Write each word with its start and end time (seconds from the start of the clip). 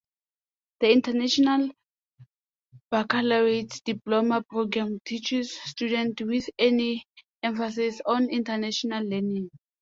The 0.79 0.91
International 0.91 1.69
Baccalaureate 2.89 3.83
Diploma 3.85 4.41
Program 4.41 4.97
teaches 5.05 5.53
students 5.55 6.23
with 6.23 6.49
an 6.57 7.01
emphasis 7.43 8.01
on 8.07 8.27
international 8.31 9.03
learning. 9.07 9.51